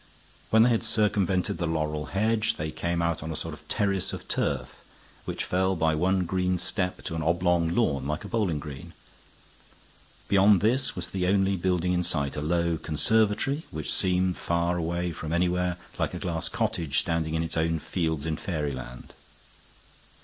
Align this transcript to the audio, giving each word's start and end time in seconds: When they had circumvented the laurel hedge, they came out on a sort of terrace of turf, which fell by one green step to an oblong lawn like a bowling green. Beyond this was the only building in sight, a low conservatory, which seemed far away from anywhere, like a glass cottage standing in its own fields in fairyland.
When 0.49 0.63
they 0.63 0.71
had 0.71 0.81
circumvented 0.81 1.59
the 1.59 1.67
laurel 1.67 2.07
hedge, 2.07 2.55
they 2.55 2.71
came 2.71 3.03
out 3.03 3.21
on 3.21 3.31
a 3.31 3.35
sort 3.35 3.53
of 3.53 3.67
terrace 3.67 4.13
of 4.13 4.27
turf, 4.27 4.83
which 5.25 5.43
fell 5.43 5.75
by 5.75 5.93
one 5.93 6.25
green 6.25 6.57
step 6.57 7.03
to 7.03 7.13
an 7.13 7.21
oblong 7.21 7.69
lawn 7.75 8.07
like 8.07 8.23
a 8.25 8.27
bowling 8.27 8.57
green. 8.57 8.93
Beyond 10.27 10.59
this 10.59 10.95
was 10.95 11.09
the 11.09 11.27
only 11.27 11.55
building 11.55 11.93
in 11.93 12.01
sight, 12.01 12.35
a 12.35 12.41
low 12.41 12.79
conservatory, 12.79 13.67
which 13.69 13.93
seemed 13.93 14.37
far 14.39 14.75
away 14.75 15.11
from 15.11 15.31
anywhere, 15.31 15.77
like 15.99 16.15
a 16.15 16.19
glass 16.19 16.49
cottage 16.49 16.97
standing 16.99 17.35
in 17.35 17.43
its 17.43 17.55
own 17.55 17.77
fields 17.77 18.25
in 18.25 18.37
fairyland. 18.37 19.13